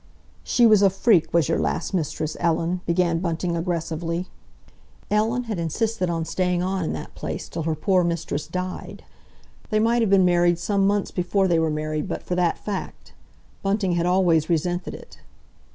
"She 0.43 0.65
was 0.65 0.81
a 0.81 0.89
freak, 0.89 1.31
was 1.31 1.47
your 1.47 1.59
last 1.59 1.93
mistress, 1.93 2.35
Ellen," 2.39 2.81
began 2.87 3.19
Bunting 3.19 3.55
aggressively. 3.55 4.27
Ellen 5.11 5.43
had 5.43 5.59
insisted 5.59 6.09
on 6.09 6.25
staying 6.25 6.63
on 6.63 6.83
in 6.83 6.93
that 6.93 7.13
place 7.13 7.47
till 7.47 7.61
her 7.61 7.75
poor 7.75 8.03
mistress 8.03 8.47
died. 8.47 9.03
They 9.69 9.79
might 9.79 10.01
have 10.01 10.09
been 10.09 10.25
married 10.25 10.57
some 10.57 10.87
months 10.87 11.11
before 11.11 11.47
they 11.47 11.59
were 11.59 11.69
married 11.69 12.07
but 12.07 12.23
for 12.23 12.33
that 12.33 12.57
fact. 12.57 13.13
Bunting 13.61 13.91
had 13.91 14.07
always 14.07 14.49
resented 14.49 14.95
it. 14.95 15.19